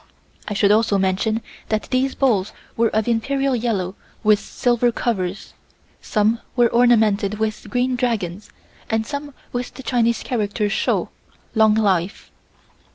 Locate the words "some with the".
9.05-9.83